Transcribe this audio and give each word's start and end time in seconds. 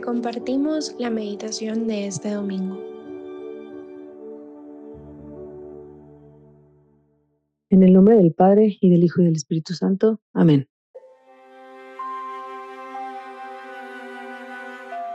Compartimos 0.00 0.94
la 0.98 1.10
meditación 1.10 1.86
de 1.88 2.06
este 2.06 2.30
domingo. 2.30 2.78
En 7.70 7.82
el 7.82 7.92
nombre 7.92 8.16
del 8.16 8.32
Padre 8.32 8.78
y 8.80 8.90
del 8.90 9.04
Hijo 9.04 9.22
y 9.22 9.24
del 9.24 9.34
Espíritu 9.34 9.74
Santo. 9.74 10.20
Amén. 10.32 10.68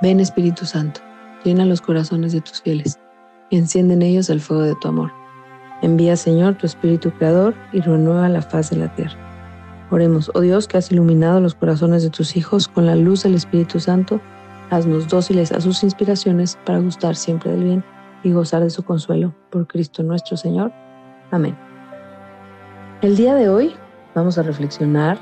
Ven 0.02 0.20
Espíritu 0.20 0.66
Santo, 0.66 1.00
llena 1.46 1.66
los 1.66 1.82
corazones 1.82 2.34
de 2.34 2.42
tus 2.42 2.62
fieles 2.62 3.00
y 3.50 3.58
enciende 3.58 3.94
en 3.94 4.02
ellos 4.02 4.30
el 4.30 4.42
fuego 4.42 4.64
de 4.64 4.76
tu 4.82 4.90
amor. 4.90 5.12
Envía 5.82 6.18
Señor 6.18 6.58
tu 6.58 6.66
Espíritu 6.66 7.12
Creador 7.12 7.56
y 7.72 7.80
renueva 7.80 8.28
la 8.28 8.42
faz 8.42 8.70
de 8.70 8.78
la 8.78 8.94
tierra. 8.96 9.18
Oremos, 9.92 10.30
oh 10.34 10.42
Dios, 10.42 10.68
que 10.68 10.78
has 10.78 10.92
iluminado 10.92 11.40
los 11.40 11.56
corazones 11.56 12.04
de 12.04 12.10
tus 12.10 12.36
hijos 12.36 12.68
con 12.68 12.86
la 12.86 12.96
luz 12.96 13.24
del 13.24 13.36
Espíritu 13.36 13.80
Santo 13.80 14.20
Haznos 14.74 15.08
dóciles 15.08 15.52
a 15.52 15.62
sus 15.62 15.84
inspiraciones 15.84 16.58
para 16.66 16.80
gustar 16.80 17.16
siempre 17.16 17.52
del 17.52 17.64
bien 17.64 17.86
y 18.24 18.32
gozar 18.32 18.64
de 18.64 18.72
su 18.72 18.82
consuelo. 18.82 19.36
Por 19.52 19.68
Cristo 19.68 20.02
nuestro 20.02 20.36
Señor. 20.36 20.72
Amén. 21.30 21.56
El 23.04 23.16
día 23.16 23.36
de 23.36 23.50
hoy 23.50 23.76
vamos 24.16 24.40
a 24.40 24.42
reflexionar 24.42 25.20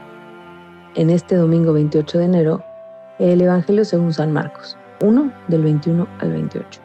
en 0.95 1.09
este 1.09 1.35
domingo 1.35 1.73
28 1.73 2.19
de 2.19 2.23
enero 2.23 2.63
el 3.19 3.41
Evangelio 3.41 3.83
según 3.83 4.13
San 4.13 4.31
Marcos, 4.31 4.77
1 5.01 5.33
del 5.49 5.63
21 5.63 6.07
al 6.19 6.31
28. 6.31 6.81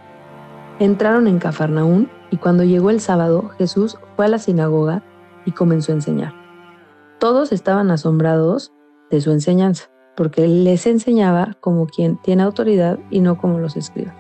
Entraron 0.81 1.29
en 1.29 1.39
Cafarnaún 1.39 2.11
y 2.33 2.37
cuando 2.37 2.65
llegó 2.65 2.91
el 2.91 2.99
sábado 2.99 3.51
Jesús 3.59 3.97
fue 4.17 4.25
a 4.25 4.29
la 4.29 4.41
sinagoga 4.41 5.05
y 5.45 5.53
comenzó 5.53 5.93
a 5.93 5.95
enseñar. 5.95 6.35
Todos 7.21 7.53
estaban 7.53 7.93
asombrados 7.93 8.73
de 9.09 9.21
su 9.21 9.31
enseñanza 9.31 9.89
porque 10.17 10.47
les 10.49 10.87
enseñaba 10.87 11.57
como 11.61 11.87
quien 11.87 12.17
tiene 12.17 12.43
autoridad 12.43 12.99
y 13.11 13.21
no 13.21 13.39
como 13.39 13.59
los 13.59 13.77
escriba. 13.77 14.15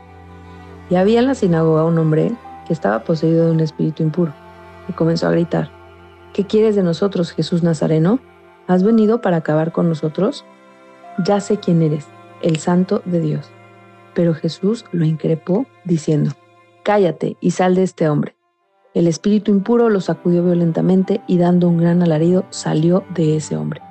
Y 0.91 0.97
había 0.97 1.19
en 1.19 1.27
la 1.27 1.35
sinagoga 1.35 1.85
un 1.85 1.99
hombre 1.99 2.33
que 2.67 2.73
estaba 2.73 3.05
poseído 3.05 3.47
de 3.47 3.53
un 3.53 3.61
espíritu 3.61 4.03
impuro, 4.03 4.33
y 4.89 4.93
comenzó 4.93 5.27
a 5.27 5.33
gritar, 5.33 5.71
¿qué 6.33 6.47
quieres 6.47 6.77
de 6.77 6.83
nosotros, 6.83 7.33
Jesús 7.33 7.63
Nazareno? 7.63 8.21
¿Has 8.67 8.83
venido 8.83 9.21
para 9.21 9.39
acabar 9.39 9.73
con 9.73 9.89
nosotros? 9.89 10.45
Ya 11.25 11.41
sé 11.41 11.59
quién 11.59 11.83
eres, 11.83 12.07
el 12.43 12.59
santo 12.59 13.03
de 13.05 13.21
Dios. 13.21 13.51
Pero 14.15 14.35
Jesús 14.35 14.85
lo 14.93 15.05
increpó, 15.05 15.67
diciendo, 15.85 16.33
Cállate 16.83 17.37
y 17.41 17.51
sal 17.51 17.75
de 17.75 17.83
este 17.83 18.09
hombre. 18.09 18.37
El 18.95 19.09
espíritu 19.09 19.51
impuro 19.51 19.91
lo 19.91 20.01
sacudió 20.01 20.43
violentamente 20.45 21.21
y 21.27 21.39
dando 21.39 21.69
un 21.69 21.79
gran 21.79 22.03
alarido 22.03 22.45
salió 22.51 23.05
de 23.15 23.37
ese 23.37 23.57
hombre. 23.57 23.86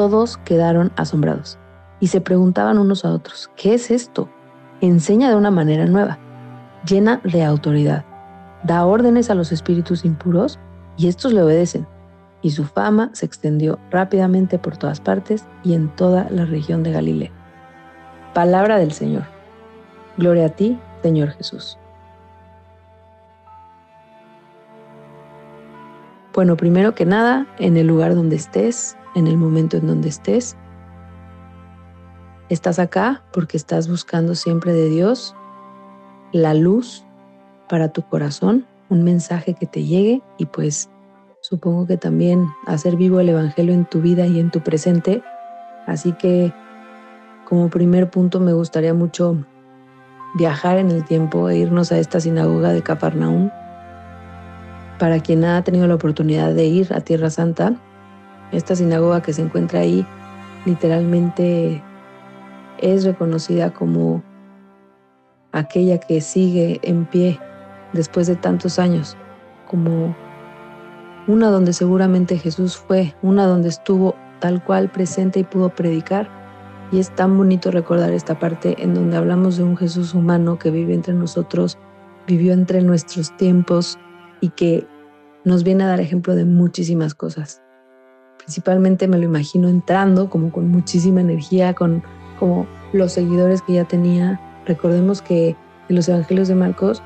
Todos 0.00 0.38
quedaron 0.46 0.92
asombrados 0.96 1.58
y 2.00 2.06
se 2.06 2.22
preguntaban 2.22 2.78
unos 2.78 3.04
a 3.04 3.12
otros, 3.12 3.50
¿qué 3.54 3.74
es 3.74 3.90
esto? 3.90 4.30
Enseña 4.80 5.28
de 5.28 5.36
una 5.36 5.50
manera 5.50 5.84
nueva, 5.84 6.18
llena 6.88 7.20
de 7.22 7.44
autoridad. 7.44 8.06
Da 8.62 8.86
órdenes 8.86 9.28
a 9.28 9.34
los 9.34 9.52
espíritus 9.52 10.06
impuros 10.06 10.58
y 10.96 11.08
estos 11.08 11.34
le 11.34 11.42
obedecen. 11.42 11.86
Y 12.40 12.52
su 12.52 12.64
fama 12.64 13.10
se 13.12 13.26
extendió 13.26 13.78
rápidamente 13.90 14.58
por 14.58 14.78
todas 14.78 15.02
partes 15.02 15.44
y 15.64 15.74
en 15.74 15.94
toda 15.94 16.28
la 16.30 16.46
región 16.46 16.82
de 16.82 16.92
Galilea. 16.92 17.30
Palabra 18.32 18.78
del 18.78 18.92
Señor. 18.92 19.24
Gloria 20.16 20.46
a 20.46 20.48
ti, 20.48 20.80
Señor 21.02 21.32
Jesús. 21.32 21.76
Bueno, 26.32 26.56
primero 26.56 26.94
que 26.94 27.04
nada, 27.04 27.46
en 27.58 27.76
el 27.76 27.86
lugar 27.86 28.14
donde 28.14 28.36
estés, 28.36 28.96
en 29.14 29.26
el 29.26 29.36
momento 29.36 29.76
en 29.76 29.86
donde 29.86 30.08
estés. 30.08 30.56
Estás 32.48 32.78
acá 32.78 33.22
porque 33.32 33.56
estás 33.56 33.88
buscando 33.88 34.34
siempre 34.34 34.72
de 34.72 34.88
Dios 34.88 35.34
la 36.32 36.54
luz 36.54 37.04
para 37.68 37.92
tu 37.92 38.02
corazón, 38.02 38.66
un 38.88 39.04
mensaje 39.04 39.54
que 39.54 39.66
te 39.66 39.84
llegue 39.84 40.22
y 40.38 40.46
pues 40.46 40.90
supongo 41.40 41.86
que 41.86 41.96
también 41.96 42.46
hacer 42.66 42.96
vivo 42.96 43.20
el 43.20 43.28
Evangelio 43.28 43.72
en 43.72 43.84
tu 43.84 44.00
vida 44.00 44.26
y 44.26 44.40
en 44.40 44.50
tu 44.50 44.60
presente. 44.60 45.22
Así 45.86 46.12
que 46.12 46.52
como 47.44 47.70
primer 47.70 48.10
punto 48.10 48.40
me 48.40 48.52
gustaría 48.52 48.94
mucho 48.94 49.36
viajar 50.34 50.78
en 50.78 50.90
el 50.90 51.04
tiempo 51.04 51.48
e 51.48 51.58
irnos 51.58 51.92
a 51.92 51.98
esta 51.98 52.20
sinagoga 52.20 52.72
de 52.72 52.82
Cafarnaún. 52.82 53.52
Para 54.98 55.20
quien 55.20 55.44
ha 55.44 55.62
tenido 55.64 55.86
la 55.86 55.94
oportunidad 55.94 56.54
de 56.54 56.66
ir 56.66 56.92
a 56.92 57.00
Tierra 57.00 57.30
Santa, 57.30 57.74
esta 58.52 58.74
sinagoga 58.74 59.22
que 59.22 59.32
se 59.32 59.42
encuentra 59.42 59.80
ahí 59.80 60.06
literalmente 60.64 61.82
es 62.78 63.04
reconocida 63.04 63.72
como 63.72 64.22
aquella 65.52 65.98
que 65.98 66.20
sigue 66.20 66.80
en 66.82 67.06
pie 67.06 67.38
después 67.92 68.26
de 68.26 68.36
tantos 68.36 68.78
años, 68.78 69.16
como 69.68 70.14
una 71.26 71.50
donde 71.50 71.72
seguramente 71.72 72.38
Jesús 72.38 72.76
fue, 72.76 73.14
una 73.22 73.46
donde 73.46 73.68
estuvo 73.68 74.14
tal 74.40 74.64
cual 74.64 74.90
presente 74.90 75.40
y 75.40 75.44
pudo 75.44 75.70
predicar. 75.70 76.28
Y 76.92 76.98
es 76.98 77.14
tan 77.14 77.36
bonito 77.36 77.70
recordar 77.70 78.12
esta 78.12 78.38
parte 78.38 78.82
en 78.82 78.94
donde 78.94 79.16
hablamos 79.16 79.56
de 79.56 79.62
un 79.62 79.76
Jesús 79.76 80.14
humano 80.14 80.58
que 80.58 80.70
vive 80.70 80.92
entre 80.92 81.14
nosotros, 81.14 81.78
vivió 82.26 82.52
entre 82.52 82.82
nuestros 82.82 83.36
tiempos 83.36 83.96
y 84.40 84.48
que 84.48 84.86
nos 85.44 85.62
viene 85.62 85.84
a 85.84 85.88
dar 85.88 86.00
ejemplo 86.00 86.34
de 86.34 86.44
muchísimas 86.44 87.14
cosas. 87.14 87.62
Principalmente 88.44 89.06
me 89.06 89.18
lo 89.18 89.24
imagino 89.24 89.68
entrando 89.68 90.28
como 90.28 90.50
con 90.50 90.68
muchísima 90.68 91.20
energía, 91.20 91.74
con 91.74 92.02
como 92.38 92.66
los 92.92 93.12
seguidores 93.12 93.62
que 93.62 93.74
ya 93.74 93.84
tenía. 93.84 94.40
Recordemos 94.66 95.22
que 95.22 95.56
en 95.88 95.96
los 95.96 96.08
evangelios 96.08 96.48
de 96.48 96.54
Marcos 96.54 97.02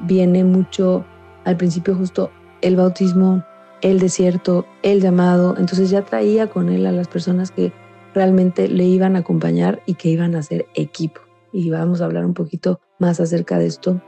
viene 0.00 0.44
mucho 0.44 1.04
al 1.44 1.56
principio 1.56 1.94
justo 1.94 2.30
el 2.60 2.76
bautismo, 2.76 3.44
el 3.80 3.98
desierto, 3.98 4.66
el 4.82 5.00
llamado. 5.00 5.56
Entonces 5.58 5.90
ya 5.90 6.02
traía 6.02 6.48
con 6.48 6.68
él 6.68 6.86
a 6.86 6.92
las 6.92 7.08
personas 7.08 7.50
que 7.50 7.72
realmente 8.14 8.68
le 8.68 8.84
iban 8.84 9.16
a 9.16 9.20
acompañar 9.20 9.82
y 9.86 9.94
que 9.94 10.08
iban 10.08 10.34
a 10.34 10.42
ser 10.42 10.66
equipo. 10.74 11.20
Y 11.52 11.70
vamos 11.70 12.00
a 12.00 12.04
hablar 12.04 12.24
un 12.24 12.34
poquito 12.34 12.80
más 12.98 13.20
acerca 13.20 13.58
de 13.58 13.66
esto 13.66 14.00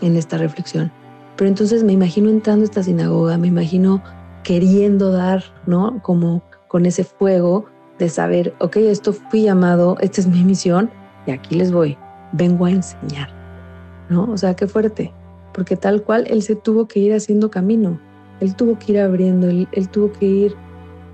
en 0.00 0.16
esta 0.16 0.38
reflexión. 0.38 0.92
Pero 1.36 1.48
entonces 1.48 1.84
me 1.84 1.92
imagino 1.92 2.30
entrando 2.30 2.62
a 2.62 2.64
esta 2.64 2.82
sinagoga, 2.82 3.38
me 3.38 3.46
imagino 3.46 4.02
queriendo 4.42 5.12
dar, 5.12 5.44
¿no? 5.66 6.00
Como 6.02 6.42
con 6.68 6.86
ese 6.86 7.04
fuego 7.04 7.66
de 7.98 8.08
saber, 8.08 8.54
ok, 8.60 8.76
esto 8.76 9.12
fui 9.12 9.42
llamado, 9.42 9.96
esta 10.00 10.20
es 10.20 10.26
mi 10.26 10.44
misión 10.44 10.90
y 11.26 11.32
aquí 11.32 11.54
les 11.54 11.72
voy, 11.72 11.98
vengo 12.32 12.66
a 12.66 12.70
enseñar, 12.70 13.30
¿no? 14.08 14.30
O 14.30 14.36
sea, 14.36 14.54
qué 14.54 14.66
fuerte, 14.66 15.12
porque 15.52 15.76
tal 15.76 16.02
cual 16.02 16.24
él 16.28 16.42
se 16.42 16.54
tuvo 16.54 16.86
que 16.86 17.00
ir 17.00 17.12
haciendo 17.12 17.50
camino, 17.50 18.00
él 18.40 18.54
tuvo 18.54 18.78
que 18.78 18.92
ir 18.92 19.00
abriendo, 19.00 19.48
él, 19.48 19.68
él 19.72 19.88
tuvo 19.88 20.12
que 20.12 20.26
ir 20.26 20.56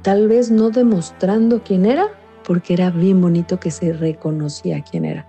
tal 0.03 0.29
vez 0.29 0.51
no 0.51 0.71
demostrando 0.71 1.63
quién 1.63 1.87
era, 1.87 2.09
porque 2.47 2.75
era 2.75 2.91
bien 2.91 3.21
bonito 3.21 3.59
que 3.59 3.71
se 3.71 3.95
reconocía 3.95 4.83
quién 4.83 5.07
era. 5.07 5.27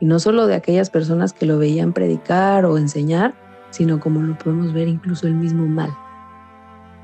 Y 0.00 0.06
no 0.06 0.18
solo 0.18 0.46
de 0.46 0.54
aquellas 0.54 0.90
personas 0.90 1.32
que 1.32 1.46
lo 1.46 1.58
veían 1.58 1.92
predicar 1.92 2.64
o 2.64 2.76
enseñar, 2.76 3.34
sino 3.70 4.00
como 4.00 4.20
lo 4.20 4.36
podemos 4.36 4.72
ver 4.72 4.88
incluso 4.88 5.28
el 5.28 5.34
mismo 5.34 5.66
mal. 5.66 5.90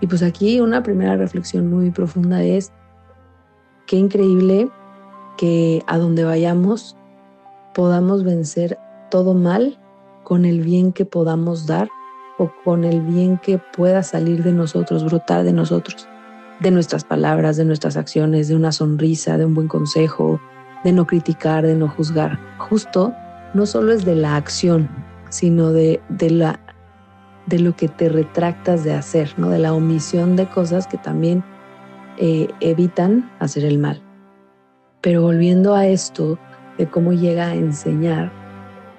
Y 0.01 0.07
pues 0.07 0.23
aquí 0.23 0.61
una 0.61 0.83
primera 0.83 1.17
reflexión 1.17 1.71
muy 1.71 1.91
profunda 1.91 2.43
es, 2.43 2.73
qué 3.87 3.97
increíble 3.97 4.69
que 5.37 5.83
a 5.87 5.99
donde 5.99 6.25
vayamos 6.25 6.97
podamos 7.75 8.25
vencer 8.25 8.79
todo 9.11 9.34
mal 9.34 9.79
con 10.25 10.45
el 10.45 10.61
bien 10.61 10.93
que 10.93 11.05
podamos 11.05 11.67
dar 11.67 11.89
o 12.39 12.51
con 12.65 12.84
el 12.84 13.01
bien 13.01 13.39
que 13.39 13.59
pueda 13.59 14.03
salir 14.03 14.43
de 14.43 14.53
nosotros, 14.53 15.05
brotar 15.05 15.45
de 15.45 15.53
nosotros, 15.53 16.09
de 16.60 16.71
nuestras 16.71 17.04
palabras, 17.04 17.57
de 17.57 17.65
nuestras 17.65 17.97
acciones, 17.97 18.48
de 18.48 18.57
una 18.57 18.72
sonrisa, 18.72 19.39
de 19.39 19.47
un 19.47 19.54
buen 19.54 19.69
consejo, 19.69 20.41
de 20.84 20.93
no 20.93 21.07
criticar, 21.07 21.65
de 21.65 21.75
no 21.75 21.89
juzgar. 21.89 22.39
Justo 22.59 23.15
no 23.54 23.66
solo 23.66 23.93
es 23.93 24.04
de 24.04 24.16
la 24.16 24.37
acción, 24.37 24.89
sino 25.28 25.72
de, 25.72 26.01
de 26.09 26.31
la 26.31 26.60
de 27.47 27.60
lo 27.60 27.77
que 27.77 27.89
te 27.89 28.09
retractas 28.09 28.84
de 28.84 28.93
hacer, 28.95 29.33
¿no? 29.37 29.48
de 29.48 29.59
la 29.59 29.72
omisión 29.72 30.37
de 30.37 30.47
cosas 30.48 30.87
que 30.87 30.98
también 30.98 31.45
eh, 32.19 32.48
evitan 32.60 33.31
hacer 33.39 33.65
el 33.65 33.78
mal. 33.78 34.03
Pero 35.01 35.22
volviendo 35.22 35.75
a 35.75 35.87
esto 35.87 36.39
de 36.78 36.89
cómo 36.89 37.13
llega 37.13 37.47
a 37.47 37.54
enseñar, 37.54 38.33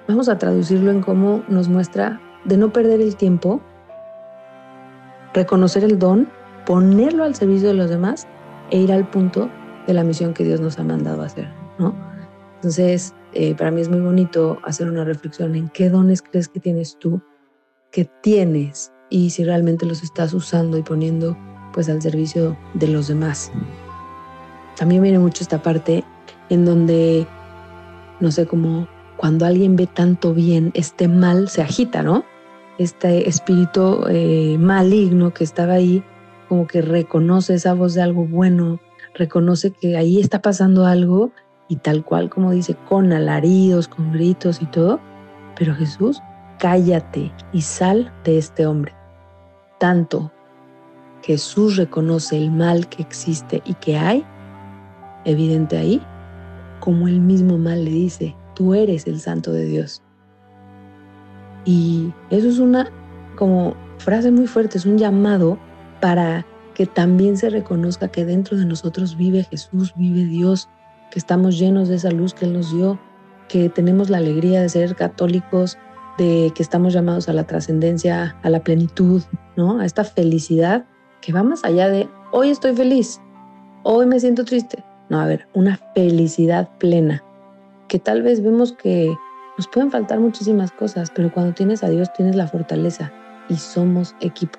vamos 0.08 0.28
a 0.28 0.38
traducirlo 0.38 0.90
en 0.90 1.02
cómo 1.02 1.42
nos 1.48 1.68
muestra 1.68 2.20
de 2.44 2.56
no 2.56 2.72
perder 2.72 3.00
el 3.00 3.16
tiempo, 3.16 3.60
reconocer 5.34 5.84
el 5.84 5.98
don, 5.98 6.28
ponerlo 6.64 7.24
al 7.24 7.34
servicio 7.34 7.68
de 7.68 7.74
los 7.74 7.90
demás 7.90 8.26
e 8.70 8.78
ir 8.78 8.92
al 8.92 9.08
punto 9.08 9.50
de 9.86 9.94
la 9.94 10.04
misión 10.04 10.32
que 10.32 10.44
Dios 10.44 10.60
nos 10.60 10.78
ha 10.78 10.84
mandado 10.84 11.22
a 11.22 11.26
hacer, 11.26 11.48
¿no? 11.78 11.94
Entonces, 12.56 13.14
eh, 13.34 13.54
para 13.54 13.70
mí 13.70 13.80
es 13.80 13.88
muy 13.88 14.00
bonito 14.00 14.58
hacer 14.64 14.88
una 14.88 15.04
reflexión 15.04 15.54
en 15.54 15.68
qué 15.68 15.90
dones 15.90 16.22
crees 16.22 16.48
que 16.48 16.60
tienes 16.60 16.98
tú 16.98 17.22
que 17.90 18.04
tienes 18.22 18.92
y 19.10 19.30
si 19.30 19.44
realmente 19.44 19.86
los 19.86 20.02
estás 20.02 20.34
usando 20.34 20.78
y 20.78 20.82
poniendo 20.82 21.36
pues 21.72 21.88
al 21.88 22.02
servicio 22.02 22.56
de 22.74 22.88
los 22.88 23.08
demás. 23.08 23.50
También 24.76 25.02
viene 25.02 25.18
mucho 25.18 25.42
esta 25.42 25.62
parte 25.62 26.04
en 26.50 26.64
donde 26.64 27.26
no 28.20 28.30
sé, 28.32 28.46
como 28.46 28.88
cuando 29.16 29.46
alguien 29.46 29.76
ve 29.76 29.86
tanto 29.86 30.34
bien, 30.34 30.70
este 30.74 31.08
mal 31.08 31.48
se 31.48 31.62
agita, 31.62 32.02
¿no? 32.02 32.24
Este 32.78 33.28
espíritu 33.28 34.04
eh, 34.08 34.56
maligno 34.58 35.32
que 35.34 35.44
estaba 35.44 35.74
ahí, 35.74 36.02
como 36.48 36.66
que 36.66 36.82
reconoce 36.82 37.54
esa 37.54 37.74
voz 37.74 37.94
de 37.94 38.02
algo 38.02 38.24
bueno, 38.24 38.80
reconoce 39.14 39.72
que 39.72 39.96
ahí 39.96 40.20
está 40.20 40.40
pasando 40.40 40.86
algo 40.86 41.32
y 41.68 41.76
tal 41.76 42.04
cual 42.04 42.30
como 42.30 42.52
dice, 42.52 42.76
con 42.88 43.12
alaridos, 43.12 43.88
con 43.88 44.12
gritos 44.12 44.62
y 44.62 44.66
todo. 44.66 45.00
Pero 45.56 45.74
Jesús, 45.74 46.22
cállate 46.58 47.32
y 47.52 47.62
sal 47.62 48.12
de 48.24 48.38
este 48.38 48.66
hombre. 48.66 48.94
Tanto 49.78 50.32
Jesús 51.22 51.76
reconoce 51.76 52.36
el 52.36 52.50
mal 52.50 52.88
que 52.88 53.02
existe 53.02 53.62
y 53.64 53.74
que 53.74 53.96
hay, 53.96 54.24
evidente 55.24 55.76
ahí, 55.76 56.02
como 56.80 57.08
el 57.08 57.20
mismo 57.20 57.58
mal 57.58 57.84
le 57.84 57.90
dice, 57.90 58.36
tú 58.54 58.74
eres 58.74 59.06
el 59.06 59.20
santo 59.20 59.52
de 59.52 59.66
Dios. 59.66 60.02
Y 61.64 62.12
eso 62.30 62.48
es 62.48 62.58
una 62.58 62.90
como 63.36 63.74
frase 63.98 64.30
muy 64.30 64.46
fuerte, 64.46 64.78
es 64.78 64.86
un 64.86 64.98
llamado 64.98 65.58
para 66.00 66.46
que 66.74 66.86
también 66.86 67.36
se 67.36 67.50
reconozca 67.50 68.08
que 68.08 68.24
dentro 68.24 68.56
de 68.56 68.64
nosotros 68.64 69.16
vive 69.16 69.44
Jesús, 69.44 69.92
vive 69.96 70.24
Dios, 70.24 70.68
que 71.10 71.18
estamos 71.18 71.58
llenos 71.58 71.88
de 71.88 71.96
esa 71.96 72.10
luz 72.10 72.34
que 72.34 72.44
Él 72.44 72.52
nos 72.52 72.72
dio, 72.72 72.98
que 73.48 73.68
tenemos 73.68 74.10
la 74.10 74.18
alegría 74.18 74.62
de 74.62 74.68
ser 74.68 74.94
católicos, 74.94 75.78
de 76.18 76.52
que 76.54 76.62
estamos 76.62 76.92
llamados 76.92 77.28
a 77.28 77.32
la 77.32 77.44
trascendencia, 77.44 78.36
a 78.42 78.50
la 78.50 78.60
plenitud, 78.60 79.22
¿no? 79.56 79.80
A 79.80 79.86
esta 79.86 80.04
felicidad 80.04 80.84
que 81.20 81.32
va 81.32 81.42
más 81.42 81.64
allá 81.64 81.88
de 81.88 82.08
hoy 82.32 82.50
estoy 82.50 82.74
feliz, 82.74 83.20
hoy 83.84 84.06
me 84.06 84.20
siento 84.20 84.44
triste. 84.44 84.84
No, 85.08 85.20
a 85.20 85.26
ver, 85.26 85.48
una 85.54 85.78
felicidad 85.94 86.68
plena, 86.78 87.24
que 87.88 87.98
tal 87.98 88.22
vez 88.22 88.42
vemos 88.42 88.72
que 88.72 89.14
nos 89.56 89.68
pueden 89.68 89.90
faltar 89.90 90.20
muchísimas 90.20 90.70
cosas, 90.70 91.10
pero 91.14 91.32
cuando 91.32 91.54
tienes 91.54 91.82
a 91.82 91.88
Dios 91.88 92.12
tienes 92.12 92.36
la 92.36 92.46
fortaleza 92.46 93.10
y 93.48 93.56
somos 93.56 94.14
equipo. 94.20 94.58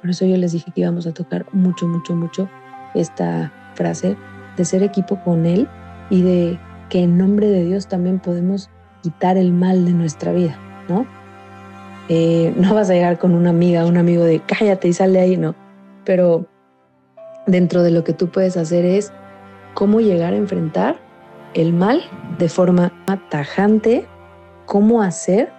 Por 0.00 0.10
eso 0.10 0.26
yo 0.26 0.36
les 0.36 0.52
dije 0.52 0.72
que 0.74 0.80
íbamos 0.80 1.06
a 1.06 1.12
tocar 1.12 1.46
mucho, 1.52 1.86
mucho, 1.86 2.16
mucho 2.16 2.48
esta 2.94 3.52
frase 3.74 4.16
de 4.56 4.64
ser 4.64 4.82
equipo 4.82 5.20
con 5.22 5.46
Él 5.46 5.68
y 6.10 6.22
de 6.22 6.58
que 6.88 7.02
en 7.02 7.16
nombre 7.16 7.48
de 7.48 7.64
Dios 7.64 7.86
también 7.86 8.18
podemos 8.18 8.70
quitar 9.02 9.36
el 9.36 9.52
mal 9.52 9.84
de 9.84 9.92
nuestra 9.92 10.32
vida, 10.32 10.58
¿no? 10.88 11.06
Eh, 12.08 12.54
no 12.56 12.74
vas 12.74 12.90
a 12.90 12.94
llegar 12.94 13.18
con 13.18 13.34
una 13.34 13.50
amiga, 13.50 13.84
un 13.84 13.96
amigo 13.96 14.24
de 14.24 14.40
cállate 14.40 14.88
y 14.88 14.92
sale 14.92 15.20
ahí, 15.20 15.36
no 15.36 15.54
pero 16.06 16.46
dentro 17.46 17.82
de 17.82 17.90
lo 17.90 18.02
que 18.04 18.14
tú 18.14 18.30
puedes 18.30 18.56
hacer 18.56 18.86
es 18.86 19.12
cómo 19.74 20.00
llegar 20.00 20.32
a 20.32 20.36
enfrentar 20.36 20.96
el 21.52 21.74
mal 21.74 22.00
de 22.38 22.48
forma 22.48 22.92
tajante, 23.28 24.06
cómo 24.64 25.02
hacer 25.02 25.52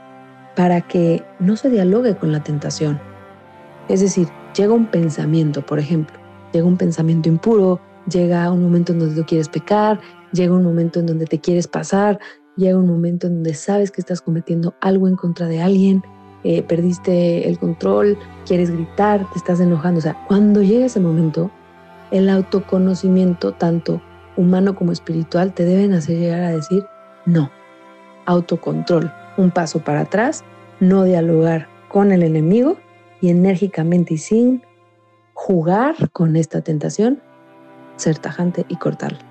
para 0.55 0.81
que 0.81 1.23
no 1.39 1.55
se 1.55 1.69
dialogue 1.69 2.15
con 2.15 2.31
la 2.31 2.41
tentación. 2.41 2.99
Es 3.89 4.01
decir, 4.01 4.27
llega 4.55 4.73
un 4.73 4.87
pensamiento, 4.87 5.63
por 5.63 5.77
ejemplo, 5.77 6.17
llega 6.51 6.65
un 6.65 6.77
pensamiento 6.77 7.29
impuro, 7.29 7.79
llega 8.09 8.51
un 8.51 8.63
momento 8.63 8.93
en 8.93 8.99
donde 8.99 9.15
tú 9.15 9.25
quieres 9.27 9.49
pecar, 9.49 9.99
llega 10.31 10.55
un 10.55 10.63
momento 10.63 10.99
en 10.99 11.05
donde 11.05 11.25
te 11.25 11.39
quieres 11.39 11.67
pasar, 11.67 12.19
llega 12.57 12.77
un 12.77 12.87
momento 12.87 13.27
en 13.27 13.35
donde 13.35 13.53
sabes 13.53 13.91
que 13.91 14.01
estás 14.01 14.21
cometiendo 14.21 14.75
algo 14.81 15.07
en 15.07 15.15
contra 15.15 15.47
de 15.47 15.61
alguien, 15.61 16.03
eh, 16.43 16.63
perdiste 16.63 17.47
el 17.47 17.57
control, 17.59 18.17
quieres 18.45 18.71
gritar, 18.71 19.29
te 19.31 19.37
estás 19.37 19.59
enojando. 19.59 19.99
O 19.99 20.01
sea, 20.01 20.25
cuando 20.27 20.61
llega 20.61 20.85
ese 20.85 20.99
momento, 20.99 21.51
el 22.11 22.29
autoconocimiento, 22.29 23.53
tanto 23.53 24.01
humano 24.35 24.75
como 24.75 24.91
espiritual, 24.91 25.53
te 25.53 25.65
deben 25.65 25.93
hacer 25.93 26.17
llegar 26.19 26.43
a 26.43 26.51
decir 26.51 26.85
no. 27.25 27.49
Autocontrol, 28.25 29.11
un 29.37 29.51
paso 29.51 29.79
para 29.79 30.01
atrás, 30.01 30.43
no 30.79 31.03
dialogar 31.03 31.67
con 31.89 32.11
el 32.11 32.23
enemigo 32.23 32.77
y 33.21 33.29
enérgicamente 33.29 34.15
y 34.15 34.17
sin 34.17 34.63
jugar 35.33 35.95
con 36.11 36.35
esta 36.35 36.61
tentación, 36.61 37.21
ser 37.95 38.17
tajante 38.19 38.65
y 38.67 38.75
cortarla. 38.75 39.26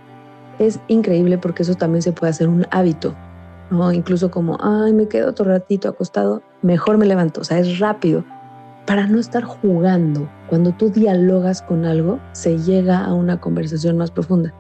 Es 0.59 0.81
increíble 0.89 1.39
porque 1.39 1.63
eso 1.63 1.75
también 1.75 2.03
se 2.03 2.13
puede 2.13 2.31
hacer 2.31 2.49
un 2.49 2.67
hábito. 2.71 3.15
Incluso 3.93 4.31
como, 4.31 4.57
ay, 4.61 4.93
me 4.93 5.09
quedo 5.09 5.31
otro 5.31 5.45
ratito 5.47 5.89
acostado, 5.89 6.43
mejor 6.63 6.99
me 6.99 7.07
levanto, 7.07 7.41
o 7.41 7.45
sea, 7.45 7.59
es 7.59 7.79
rápido. 7.79 8.25
Para 8.87 9.09
no 9.09 9.19
estar 9.19 9.43
jugando, 9.43 10.29
cuando 10.49 10.73
tú 10.73 10.91
dialogas 10.91 11.63
con 11.63 11.85
algo, 11.85 12.21
se 12.33 12.59
llega 12.59 13.05
a 13.05 13.13
una 13.13 13.41
conversación 13.41 13.99
más 13.99 14.13
profunda. 14.13 14.55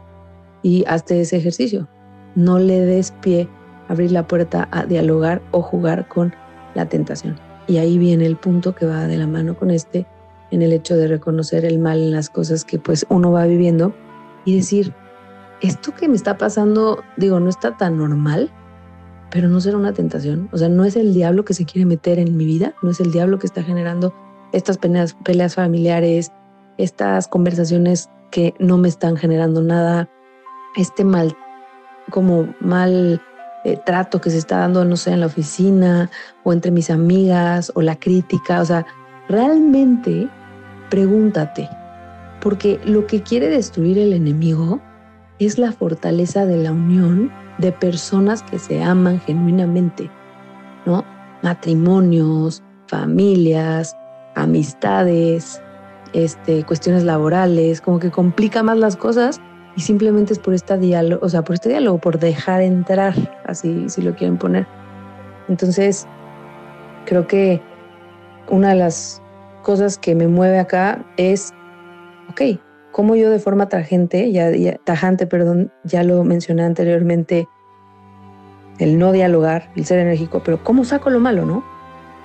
Y 0.62 0.84
hazte 0.88 1.20
ese 1.20 1.36
ejercicio. 1.36 1.88
No 2.34 2.58
le 2.58 2.80
des 2.80 3.12
pie 3.22 3.48
abrir 3.88 4.10
la 4.10 4.26
puerta 4.26 4.68
a 4.72 4.84
dialogar 4.84 5.40
o 5.52 5.62
jugar 5.62 6.08
con 6.08 6.34
la 6.74 6.86
tentación. 6.86 7.38
Y 7.68 7.78
ahí 7.78 7.98
viene 7.98 8.26
el 8.26 8.36
punto 8.36 8.74
que 8.74 8.86
va 8.86 9.06
de 9.06 9.16
la 9.16 9.28
mano 9.28 9.56
con 9.56 9.70
este, 9.70 10.06
en 10.50 10.62
el 10.62 10.72
hecho 10.72 10.96
de 10.96 11.06
reconocer 11.06 11.64
el 11.64 11.78
mal 11.78 12.00
en 12.00 12.12
las 12.12 12.28
cosas 12.28 12.64
que 12.64 12.80
pues 12.80 13.06
uno 13.08 13.30
va 13.30 13.46
viviendo 13.46 13.94
y 14.44 14.56
decir, 14.56 14.92
esto 15.60 15.94
que 15.94 16.08
me 16.08 16.16
está 16.16 16.36
pasando, 16.38 17.02
digo, 17.16 17.40
no 17.40 17.48
está 17.48 17.76
tan 17.76 17.96
normal, 17.98 18.50
pero 19.30 19.48
no 19.48 19.60
será 19.60 19.76
una 19.76 19.92
tentación. 19.92 20.48
O 20.52 20.58
sea, 20.58 20.68
no 20.68 20.84
es 20.84 20.96
el 20.96 21.14
diablo 21.14 21.44
que 21.44 21.54
se 21.54 21.64
quiere 21.64 21.86
meter 21.86 22.18
en 22.18 22.36
mi 22.36 22.44
vida, 22.44 22.74
no 22.82 22.90
es 22.90 23.00
el 23.00 23.12
diablo 23.12 23.38
que 23.38 23.46
está 23.46 23.62
generando 23.62 24.14
estas 24.52 24.78
peleas, 24.78 25.54
familiares, 25.54 26.32
estas 26.78 27.28
conversaciones 27.28 28.08
que 28.30 28.54
no 28.58 28.78
me 28.78 28.88
están 28.88 29.16
generando 29.16 29.62
nada, 29.62 30.08
este 30.76 31.04
mal, 31.04 31.36
como 32.10 32.54
mal 32.60 33.20
eh, 33.64 33.78
trato 33.84 34.20
que 34.20 34.30
se 34.30 34.38
está 34.38 34.58
dando, 34.58 34.84
no 34.84 34.96
sé, 34.96 35.12
en 35.12 35.20
la 35.20 35.26
oficina 35.26 36.10
o 36.44 36.52
entre 36.52 36.70
mis 36.70 36.90
amigas 36.90 37.72
o 37.74 37.82
la 37.82 37.96
crítica. 37.96 38.60
O 38.60 38.64
sea, 38.64 38.86
realmente 39.28 40.28
pregúntate, 40.90 41.68
porque 42.40 42.78
lo 42.84 43.06
que 43.06 43.22
quiere 43.22 43.48
destruir 43.48 43.98
el 43.98 44.12
enemigo 44.12 44.80
es 45.38 45.58
la 45.58 45.72
fortaleza 45.72 46.46
de 46.46 46.56
la 46.56 46.72
unión 46.72 47.30
de 47.58 47.72
personas 47.72 48.42
que 48.42 48.58
se 48.58 48.82
aman 48.82 49.20
genuinamente, 49.20 50.10
¿no? 50.84 51.04
Matrimonios, 51.42 52.62
familias, 52.86 53.94
amistades, 54.34 55.62
este, 56.12 56.64
cuestiones 56.64 57.04
laborales, 57.04 57.80
como 57.80 57.98
que 57.98 58.10
complica 58.10 58.62
más 58.62 58.78
las 58.78 58.96
cosas 58.96 59.40
y 59.76 59.82
simplemente 59.82 60.32
es 60.32 60.38
por 60.38 60.54
este 60.54 60.78
diálogo, 60.78 61.24
o 61.24 61.28
sea, 61.28 61.42
por 61.42 61.54
este 61.54 61.68
diálogo, 61.68 61.98
por 61.98 62.18
dejar 62.18 62.62
entrar, 62.62 63.14
así 63.44 63.88
si 63.88 64.02
lo 64.02 64.14
quieren 64.14 64.38
poner. 64.38 64.66
Entonces, 65.48 66.06
creo 67.04 67.26
que 67.26 67.60
una 68.48 68.70
de 68.70 68.76
las 68.76 69.22
cosas 69.62 69.98
que 69.98 70.14
me 70.14 70.28
mueve 70.28 70.58
acá 70.58 71.04
es, 71.16 71.52
ok, 72.30 72.58
cómo 72.96 73.14
yo 73.14 73.28
de 73.28 73.38
forma 73.38 73.68
tajante, 73.68 74.32
ya, 74.32 74.50
tajante, 74.78 75.26
perdón, 75.26 75.70
ya 75.84 76.02
lo 76.02 76.24
mencioné 76.24 76.62
anteriormente, 76.62 77.46
el 78.78 78.98
no 78.98 79.12
dialogar, 79.12 79.70
el 79.76 79.84
ser 79.84 79.98
enérgico, 79.98 80.40
pero 80.42 80.64
¿cómo 80.64 80.82
saco 80.82 81.10
lo 81.10 81.20
malo, 81.20 81.44
no? 81.44 81.62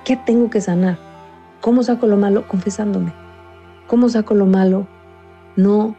¿Qué 0.02 0.16
tengo 0.16 0.48
que 0.48 0.62
sanar? 0.62 0.96
¿Cómo 1.60 1.82
saco 1.82 2.06
lo 2.06 2.16
malo? 2.16 2.48
Confesándome. 2.48 3.12
¿Cómo 3.86 4.08
saco 4.08 4.32
lo 4.32 4.46
malo? 4.46 4.86
No 5.56 5.94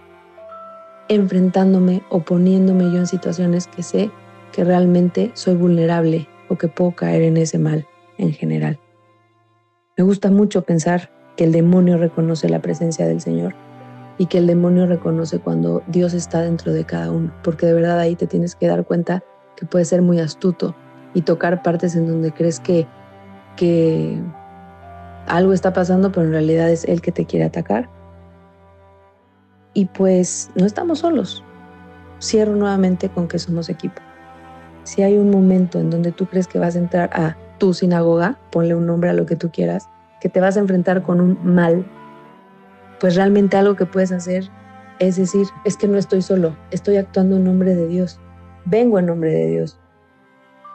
enfrentándome 1.07 2.01
o 2.09 2.21
poniéndome 2.21 2.85
yo 2.85 2.97
en 2.97 3.05
situaciones 3.05 3.67
que 3.67 3.83
sé 3.83 4.09
que 4.51 4.63
realmente 4.63 5.29
soy 5.35 5.53
vulnerable 5.53 6.27
o 6.49 6.57
que 6.57 6.67
puedo 6.67 6.93
caer 6.93 7.21
en 7.21 7.37
ese 7.37 7.59
mal 7.59 7.85
en 8.17 8.31
general. 8.31 8.79
Me 9.95 10.03
gusta 10.03 10.31
mucho 10.31 10.63
pensar 10.63 11.11
que 11.37 11.43
el 11.43 11.51
demonio 11.51 11.99
reconoce 11.99 12.49
la 12.49 12.59
presencia 12.59 13.07
del 13.07 13.21
Señor 13.21 13.53
y 14.17 14.27
que 14.27 14.37
el 14.37 14.47
demonio 14.47 14.85
reconoce 14.85 15.39
cuando 15.39 15.81
Dios 15.87 16.13
está 16.13 16.41
dentro 16.41 16.71
de 16.71 16.85
cada 16.85 17.11
uno, 17.11 17.33
porque 17.43 17.65
de 17.65 17.73
verdad 17.73 17.99
ahí 17.99 18.15
te 18.15 18.27
tienes 18.27 18.55
que 18.55 18.67
dar 18.67 18.85
cuenta 18.85 19.23
que 19.55 19.65
puede 19.65 19.85
ser 19.85 20.01
muy 20.01 20.19
astuto 20.19 20.75
y 21.13 21.21
tocar 21.21 21.61
partes 21.63 21.95
en 21.95 22.07
donde 22.07 22.31
crees 22.31 22.59
que, 22.59 22.87
que 23.55 24.19
algo 25.27 25.53
está 25.53 25.73
pasando, 25.73 26.11
pero 26.11 26.25
en 26.25 26.31
realidad 26.33 26.69
es 26.69 26.85
Él 26.85 27.01
que 27.01 27.11
te 27.11 27.25
quiere 27.25 27.45
atacar. 27.45 27.89
Y 29.73 29.85
pues 29.85 30.51
no 30.55 30.65
estamos 30.65 30.99
solos. 30.99 31.43
Cierro 32.21 32.55
nuevamente 32.55 33.09
con 33.09 33.27
que 33.27 33.39
somos 33.39 33.69
equipo. 33.69 34.01
Si 34.83 35.01
hay 35.01 35.17
un 35.17 35.31
momento 35.31 35.79
en 35.79 35.89
donde 35.89 36.11
tú 36.11 36.27
crees 36.27 36.47
que 36.47 36.59
vas 36.59 36.75
a 36.75 36.79
entrar 36.79 37.09
a 37.13 37.37
tu 37.57 37.73
sinagoga, 37.73 38.37
ponle 38.51 38.75
un 38.75 38.85
nombre 38.85 39.09
a 39.09 39.13
lo 39.13 39.25
que 39.25 39.35
tú 39.35 39.49
quieras, 39.51 39.87
que 40.21 40.29
te 40.29 40.39
vas 40.39 40.57
a 40.57 40.59
enfrentar 40.59 41.03
con 41.03 41.21
un 41.21 41.39
mal 41.43 41.85
pues 43.03 43.17
realmente 43.17 43.57
algo 43.57 43.75
que 43.75 43.85
puedes 43.85 44.13
hacer 44.13 44.49
es 44.97 45.17
decir, 45.17 45.45
es 45.65 45.75
que 45.75 45.89
no 45.89 45.97
estoy 45.97 46.21
solo, 46.21 46.55
estoy 46.71 46.95
actuando 46.95 47.35
en 47.35 47.43
nombre 47.43 47.75
de 47.75 47.85
Dios, 47.85 48.17
vengo 48.63 48.97
en 48.97 49.07
nombre 49.07 49.29
de 49.29 49.47
Dios. 49.47 49.77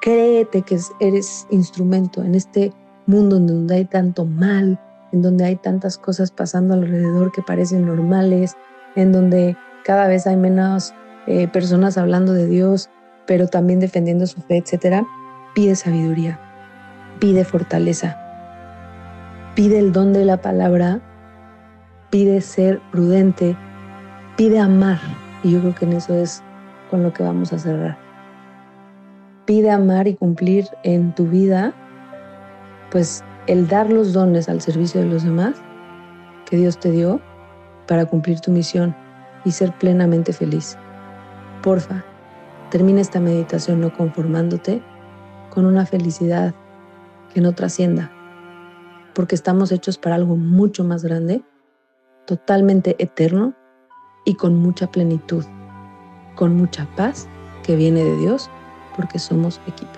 Créete 0.03 0.61
que 0.61 0.79
eres 1.01 1.47
instrumento 1.51 2.23
en 2.23 2.35
este 2.35 2.75
mundo 3.07 3.39
en 3.39 3.47
donde 3.47 3.77
hay 3.77 3.87
tanto 3.87 4.27
mal, 4.27 4.79
en 5.11 5.23
donde 5.23 5.47
hay 5.47 5.57
tantas 5.57 5.97
cosas 5.97 6.31
pasando 6.31 6.75
alrededor 6.75 7.33
que 7.33 7.41
parecen 7.41 7.87
normales, 7.87 8.59
en 8.95 9.11
donde 9.11 9.57
cada 9.83 10.07
vez 10.07 10.27
hay 10.27 10.37
menos 10.37 10.93
eh, 11.29 11.49
personas 11.49 11.97
hablando 11.97 12.35
de 12.35 12.47
Dios, 12.47 12.91
pero 13.27 13.47
también 13.47 13.81
defendiendo 13.81 14.27
su 14.27 14.43
fe, 14.43 14.59
etcétera, 14.59 15.07
pide 15.55 15.75
sabiduría, 15.77 16.39
pide 17.21 17.47
fortaleza, 17.47 18.19
pide 19.55 19.79
el 19.79 19.95
don 19.95 20.13
de 20.13 20.27
la 20.27 20.43
palabra, 20.43 21.01
pide 22.11 22.41
ser 22.41 22.81
prudente, 22.91 23.57
pide 24.37 24.59
amar. 24.59 25.01
Y 25.43 25.53
yo 25.53 25.61
creo 25.61 25.75
que 25.75 25.85
en 25.85 25.93
eso 25.95 26.15
es 26.15 26.43
con 26.91 27.03
lo 27.03 27.13
que 27.13 27.23
vamos 27.23 27.53
a 27.53 27.59
cerrar. 27.59 27.99
Pide 29.45 29.71
amar 29.71 30.09
y 30.09 30.15
cumplir 30.15 30.67
en 30.83 31.15
tu 31.15 31.27
vida, 31.27 31.73
pues 32.91 33.25
el 33.47 33.67
dar 33.67 33.91
los 33.91 34.13
dones 34.13 34.49
al 34.49 34.61
servicio 34.61 35.01
de 35.01 35.07
los 35.07 35.23
demás 35.23 35.57
que 36.49 36.57
Dios 36.57 36.79
te 36.79 36.91
dio 36.91 37.21
para 37.87 38.05
cumplir 38.07 38.41
tu 38.41 38.51
misión 38.51 38.95
y 39.45 39.53
ser 39.53 39.73
plenamente 39.73 40.33
feliz. 40.33 40.77
Porfa, 41.63 42.05
termina 42.71 43.01
esta 43.01 43.21
meditación 43.21 43.81
no 43.81 43.93
conformándote 43.93 44.83
con 45.51 45.65
una 45.65 45.87
felicidad 45.87 46.55
que 47.33 47.41
no 47.41 47.53
trascienda, 47.53 48.11
porque 49.15 49.35
estamos 49.35 49.73
hechos 49.73 49.99
para 49.99 50.15
algo 50.15 50.37
mucho 50.37 50.85
más 50.85 51.03
grande, 51.03 51.43
totalmente 52.29 52.95
eterno 53.03 53.55
y 54.27 54.35
con 54.35 54.55
mucha 54.55 54.87
plenitud, 54.91 55.47
con 56.35 56.55
mucha 56.55 56.87
paz 56.95 57.27
que 57.65 57.75
viene 57.75 58.05
de 58.05 58.19
Dios, 58.19 58.51
porque 58.95 59.19
somos 59.19 59.63
equipo. 59.67 59.98